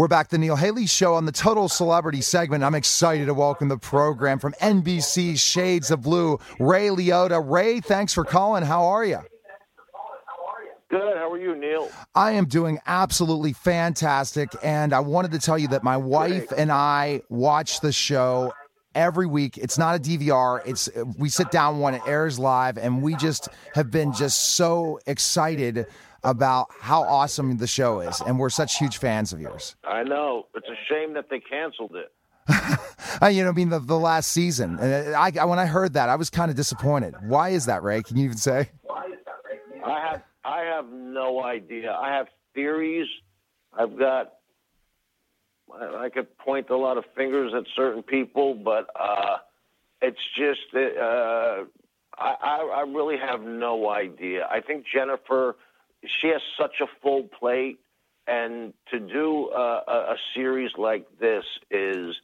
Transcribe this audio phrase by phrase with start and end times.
[0.00, 2.64] We're back the Neil Haley Show on the Total Celebrity segment.
[2.64, 7.38] I'm excited to welcome the program from NBC Shades of Blue, Ray Liotta.
[7.46, 8.64] Ray, thanks for calling.
[8.64, 9.18] How are you?
[10.88, 11.18] Good.
[11.18, 11.90] How are you, Neil?
[12.14, 16.60] I am doing absolutely fantastic, and I wanted to tell you that my wife Great.
[16.60, 18.54] and I watch the show
[18.94, 19.58] every week.
[19.58, 20.62] It's not a DVR.
[20.64, 20.88] It's
[21.18, 25.88] we sit down when it airs live, and we just have been just so excited
[26.22, 29.76] about how awesome the show is, and we're such huge fans of yours.
[29.84, 30.46] I know.
[30.54, 32.12] It's a shame that they canceled it.
[33.20, 34.78] Uh, you know, I mean, the, the last season.
[34.78, 37.14] And I, I, when I heard that, I was kind of disappointed.
[37.26, 38.02] Why is that, Ray?
[38.02, 38.70] Can you even say?
[39.84, 41.92] I have I have no idea.
[41.92, 43.08] I have theories.
[43.72, 44.34] I've got
[45.74, 49.38] I, I could point a lot of fingers at certain people, but uh,
[50.00, 51.64] it's just uh,
[52.16, 54.46] I, I I really have no idea.
[54.50, 55.56] I think Jennifer
[56.04, 57.80] she has such a full plate,
[58.26, 62.14] and to do a, a, a series like this is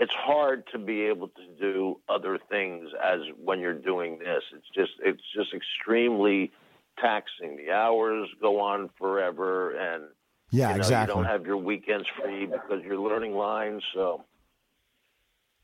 [0.00, 4.42] it's hard to be able to do other things as when you're doing this.
[4.54, 6.52] It's just it's just extremely
[7.00, 7.56] taxing.
[7.56, 10.04] The hours go on forever, and
[10.50, 11.14] Yeah, you know, exactly.
[11.14, 13.82] You don't have your weekends free because you're learning lines.
[13.94, 14.24] So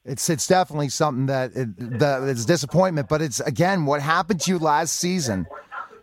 [0.05, 4.51] It's it's definitely something that it, that it's disappointment, but it's again what happened to
[4.51, 5.47] you last season.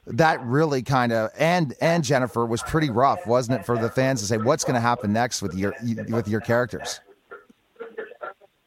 [0.07, 4.21] That really kind of and and Jennifer was pretty rough, wasn't it, for the fans
[4.21, 5.75] to say what's going to happen next with your
[6.09, 6.99] with your characters?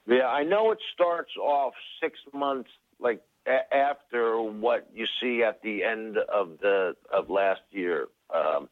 [0.07, 5.61] yeah, I know it starts off six months like a- after what you see at
[5.63, 8.69] the end of the of last year, um,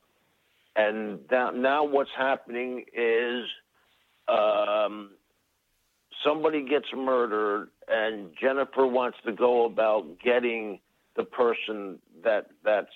[0.77, 3.45] and now, now what's happening is.
[4.29, 5.11] Um,
[6.25, 10.79] somebody gets murdered and Jennifer wants to go about getting
[11.17, 12.91] the person that that's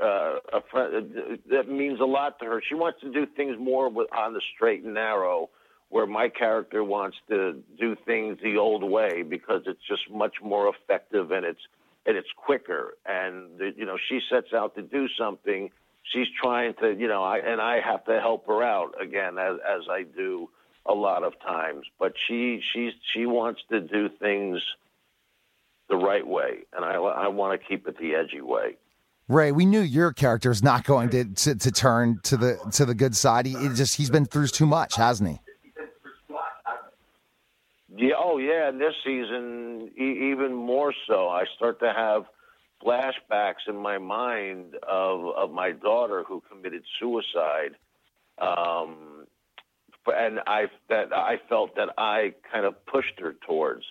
[0.00, 2.62] uh, a friend, that means a lot to her.
[2.66, 5.50] She wants to do things more with, on the straight and narrow,
[5.88, 10.68] where my character wants to do things the old way because it's just much more
[10.68, 11.60] effective and it's
[12.04, 12.96] and it's quicker.
[13.04, 15.70] And you know, she sets out to do something.
[16.04, 19.56] She's trying to, you know, I and I have to help her out again as
[19.68, 20.48] as I do
[20.84, 21.86] a lot of times.
[21.98, 24.62] But she she's she wants to do things
[25.88, 28.76] the right way, and I I want to keep it the edgy way.
[29.28, 32.84] Ray, we knew your character is not going to, to to turn to the to
[32.84, 33.46] the good side.
[33.46, 35.40] He just he's been through too much, hasn't he?
[37.96, 41.28] Yeah, oh yeah, and this season e- even more so.
[41.28, 42.26] I start to have
[42.84, 47.74] flashbacks in my mind of of my daughter who committed suicide,
[48.38, 49.26] um,
[50.06, 53.84] and I that I felt that I kind of pushed her towards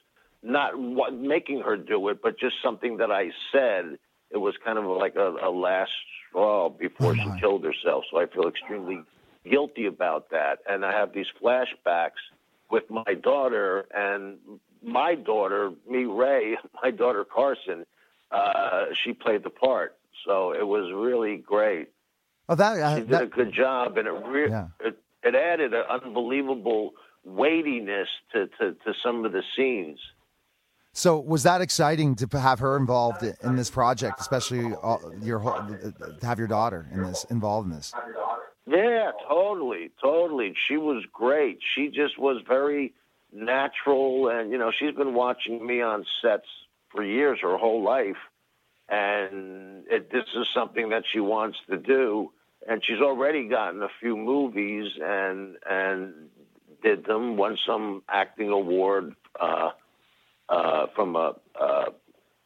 [0.45, 3.97] not what, making her do it, but just something that I said.
[4.31, 5.91] It was kind of like a, a last
[6.29, 8.03] straw before she killed herself.
[8.11, 9.03] So I feel extremely
[9.50, 12.22] guilty about that, and I have these flashbacks
[12.69, 14.38] with my daughter and
[14.84, 17.85] my daughter, me Ray, my daughter Karsen,
[18.31, 19.97] uh, she played the part.
[20.25, 21.89] So it was really great.
[22.50, 24.67] Oh, that, uh, She did that a good job, and it re- Yeah.
[24.79, 30.00] it, it added an unbelievable weightiness to, to, to some of the scenes.
[30.95, 36.25] So was that exciting to have her involved in this project, especially uh, your to
[36.25, 37.94] have your daughter in this involved in this?
[38.66, 40.55] Yeah, totally, totally.
[40.67, 41.59] She was great.
[41.75, 42.94] She just was very
[43.34, 46.47] natural, and you know, she's been watching me on sets
[46.91, 48.16] for years, her whole life,
[48.88, 52.31] and it, this is something that she wants to do.
[52.67, 56.29] And she's already gotten a few movies and and
[56.81, 57.35] did them.
[57.35, 59.72] Won some acting award uh,
[60.50, 61.85] uh, from a, a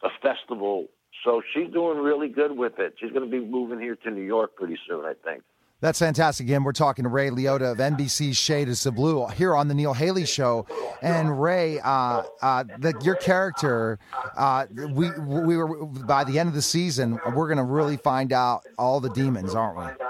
[0.02, 0.86] a festival.
[1.24, 2.94] So she's doing really good with it.
[2.98, 5.42] She's going to be moving here to New York pretty soon, I think.
[5.82, 6.46] That's fantastic.
[6.46, 9.94] Again, we're talking to Ray Liotta of NBC's Shades of Blue here on the Neil
[9.94, 10.66] Haley Show.
[11.02, 13.98] And Ray, uh, uh, the, your character,
[14.36, 18.32] uh, we we were by the end of the season, we're going to really find
[18.32, 20.06] out all the demons, aren't we?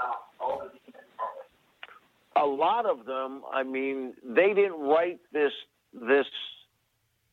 [2.41, 5.51] a lot of them, I mean, they didn't write this
[5.93, 6.25] this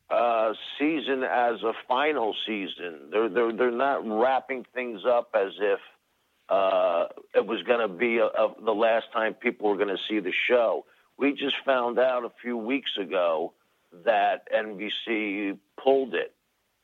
[0.09, 3.09] uh, season as a final season.
[3.11, 5.79] They're they're they're not wrapping things up as if
[6.49, 10.01] uh, it was going to be a, a, the last time people were going to
[10.09, 10.85] see the show.
[11.17, 13.53] We just found out a few weeks ago
[14.05, 16.33] that NBC pulled it,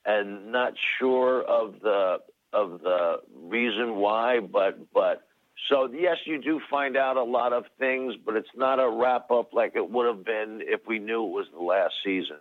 [0.05, 2.17] and not sure of the
[2.53, 5.23] of the reason why, but but
[5.69, 9.31] so yes, you do find out a lot of things, but it's not a wrap
[9.31, 12.37] up like it would have been if we knew it was the last season.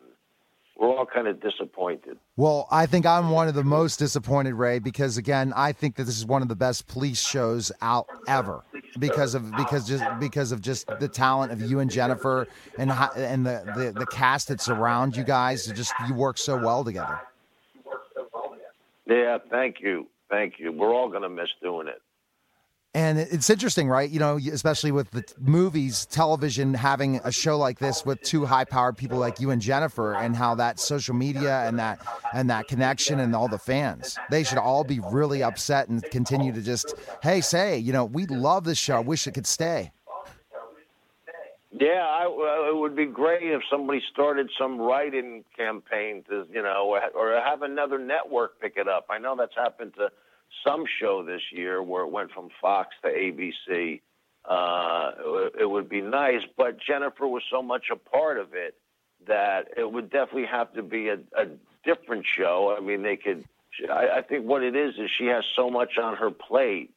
[0.77, 2.19] We're all kind of disappointed.
[2.37, 6.05] Well, I think I'm one of the most disappointed, Ray, because again, I think that
[6.05, 8.63] this is one of the best police shows out ever
[8.99, 13.47] because of because just because of just the talent of you and Jennifer and and
[13.47, 15.67] the the, the cast that surround you guys.
[15.67, 17.21] Just you work so well together.
[19.07, 20.73] Yeah, thank you, thank you.
[20.73, 22.01] We're all going to miss doing it.
[22.97, 24.09] And it's interesting, right?
[24.09, 28.97] You know, especially with the movies, television having a show like this with two high-powered
[28.97, 31.99] people like you and Jennifer, and how that social media and that
[32.33, 36.53] and that connection and all the fans, they should all be really upset and continue
[36.53, 39.01] to just, hey, say, you know, we love this show.
[39.01, 39.91] Wish it could stay.
[41.73, 46.97] Yeah, I, it would be great if somebody started some writing campaign to, you know,
[47.13, 49.07] or have another network pick it up.
[49.11, 50.11] I know that's happened to
[50.67, 54.01] some show this year where it went from Fox to ABC.
[54.45, 55.13] Uh,
[55.59, 58.75] it would be nice, but Jennifer was so much a part of it
[59.27, 61.47] that it would definitely have to be a, a
[61.85, 62.75] different show.
[62.77, 63.45] I mean, they could.
[63.91, 66.93] I, I think what it is is she has so much on her plate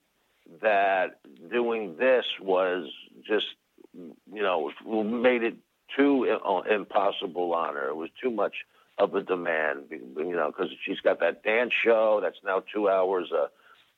[0.61, 1.19] that
[1.49, 2.89] doing this was
[3.25, 3.47] just,
[3.93, 4.71] you know,
[5.03, 5.55] made it
[5.95, 6.39] too
[6.69, 7.89] impossible on her.
[7.89, 8.53] It was too much
[8.97, 13.31] of a demand, you know, because she's got that dance show that's now two hours
[13.31, 13.49] a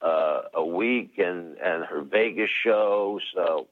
[0.05, 3.19] uh, a week, and and her Vegas show.
[3.33, 3.67] So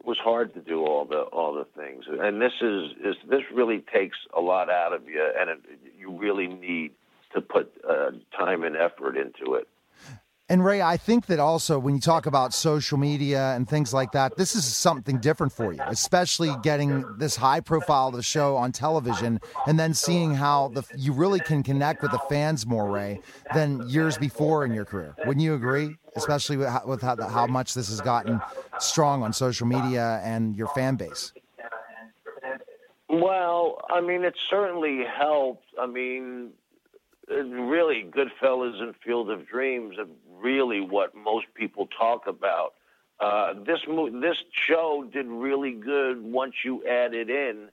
[0.00, 2.04] it was hard to do all the all the things.
[2.08, 5.60] And this is is this really takes a lot out of you, and it,
[5.98, 6.92] you really need
[7.34, 9.68] to put uh, time and effort into it.
[10.52, 14.12] And Ray, I think that also when you talk about social media and things like
[14.12, 18.54] that, this is something different for you, especially getting this high profile of the show
[18.56, 22.90] on television and then seeing how the you really can connect with the fans more,
[22.90, 23.22] Ray,
[23.54, 25.14] than years before in your career.
[25.24, 25.96] Wouldn't you agree?
[26.16, 28.38] Especially with how, with how, how much this has gotten
[28.78, 31.32] strong on social media and your fan base.
[33.08, 35.64] Well, I mean, it certainly helped.
[35.80, 36.50] I mean,
[37.28, 40.06] really, Goodfellas and Field of Dreams are
[40.40, 42.74] really what most people talk about.
[43.20, 47.68] Uh, this mo- this show did really good once you added in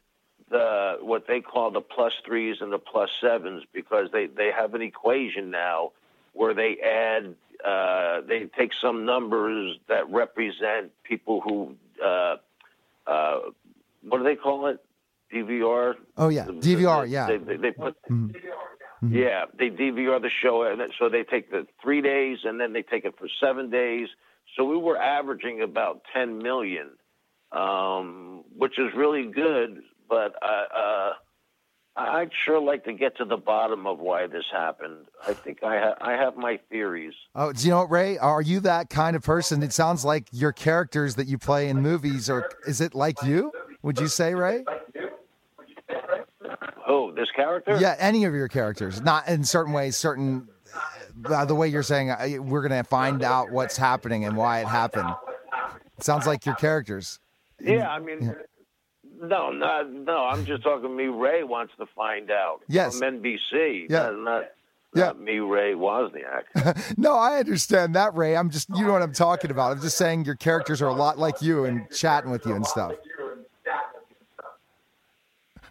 [0.50, 4.74] the what they call the plus threes and the plus sevens because they they have
[4.76, 5.92] an equation now
[6.34, 7.36] where they add
[7.66, 12.38] uh, they take some numbers that represent people who uh,
[13.08, 13.40] uh,
[14.04, 14.80] what do they call it
[15.34, 15.96] DVR?
[16.18, 17.10] Oh yeah, DVR.
[17.10, 17.96] Yeah, they, they, they put.
[18.10, 18.38] Mm-hmm.
[19.04, 19.16] Mm-hmm.
[19.16, 22.82] Yeah, they DVR the show, and so they take the three days, and then they
[22.82, 24.10] take it for seven days.
[24.58, 26.90] So we were averaging about 10 million,
[27.52, 29.82] um, which is really good.
[30.10, 31.12] But uh, uh,
[31.96, 35.06] I'd sure like to get to the bottom of why this happened.
[35.26, 37.14] I think I, ha- I have my theories.
[37.36, 38.18] Oh, do you know Ray?
[38.18, 39.64] Are you that kind of person?
[39.64, 43.52] It sounds like your characters that you play in movies, or is it like you?
[43.82, 44.66] Would you say, Ray?
[46.90, 47.78] Oh, this character?
[47.80, 49.00] Yeah, any of your characters.
[49.00, 50.48] Not in certain ways, certain.
[51.24, 54.62] Uh, the way you're saying, uh, we're going to find out what's happening and why
[54.62, 55.10] it happened.
[55.98, 57.20] It sounds like your characters.
[57.62, 58.32] Yeah, I mean, yeah.
[59.22, 60.26] no, not, no.
[60.26, 60.96] I'm just talking.
[60.96, 62.62] Me, Ray wants to find out.
[62.68, 63.88] Yes, from NBC.
[63.90, 64.46] Yeah, not, not
[64.96, 65.12] yeah.
[65.14, 66.94] me, Ray Wozniak.
[66.98, 68.36] no, I understand that, Ray.
[68.36, 69.74] I'm just, you know what I'm talking about.
[69.74, 72.66] I'm just saying your characters are a lot like you and chatting with you and
[72.66, 72.94] stuff.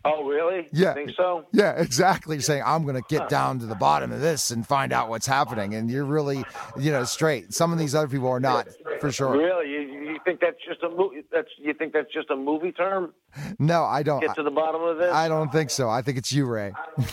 [0.08, 0.68] Oh, really?
[0.72, 0.88] Yeah.
[0.88, 1.44] You think so?
[1.52, 2.36] Yeah, exactly.
[2.36, 5.08] You're saying I'm going to get down to the bottom of this and find out
[5.08, 6.44] what's happening, and you're really,
[6.78, 7.52] you know, straight.
[7.52, 8.68] Some of these other people are not,
[9.00, 9.36] for sure.
[9.36, 9.70] Really?
[9.70, 11.22] You, you think that's just a movie?
[11.32, 13.12] That's you think that's just a movie term?
[13.58, 14.20] No, I don't.
[14.20, 15.12] Get to the bottom of this.
[15.12, 15.88] I don't think so.
[15.88, 16.72] I think it's you, Ray.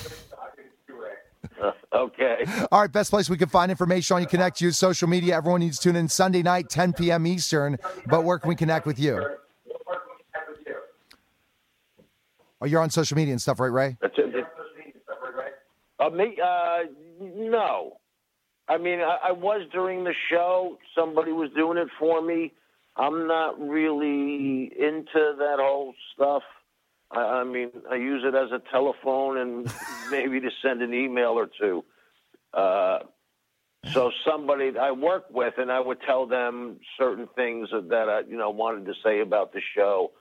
[1.94, 2.44] Okay.
[2.72, 2.92] All right.
[2.92, 5.38] Best place we can find information on you, connect you, social media.
[5.38, 7.26] Everyone needs to tune in Sunday night, 10 p.m.
[7.26, 7.78] Eastern.
[8.08, 9.26] But where can we connect with you?
[12.62, 13.98] Oh, you're on social media and stuff, right, Ray?
[14.02, 14.46] That's it.
[16.00, 16.38] Uh, me?
[16.44, 16.80] Uh,
[17.20, 17.98] no.
[18.68, 20.78] I mean, I, I was during the show.
[20.96, 22.52] Somebody was doing it for me.
[22.98, 26.44] I'm not really into that whole stuff.
[27.12, 29.74] I, I mean, I use it as a telephone and
[30.12, 31.84] maybe to send an email or two.
[32.54, 33.00] Uh,
[33.92, 38.38] so somebody I work with, and I would tell them certain things that I, you
[38.38, 40.12] know, wanted to say about the show,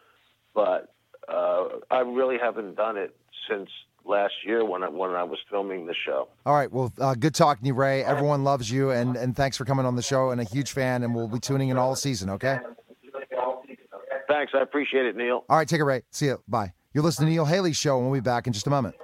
[0.55, 0.94] but
[1.28, 3.14] uh, I really haven't done it
[3.49, 3.69] since
[4.04, 6.28] last year when I, when I was filming the show.
[6.45, 6.71] All right.
[6.71, 8.04] Well, uh, good talking to you, Ray.
[8.04, 10.31] Everyone loves you, and, and thanks for coming on the show.
[10.31, 12.31] And a huge fan, and we'll be tuning in all season.
[12.31, 12.59] Okay.
[14.28, 14.52] Thanks.
[14.54, 15.45] I appreciate it, Neil.
[15.49, 15.69] All right.
[15.69, 16.02] Take it, Ray.
[16.11, 16.43] See you.
[16.49, 16.73] Bye.
[16.93, 18.95] You're listening to Neil Haley Show, and we'll be back in just a moment.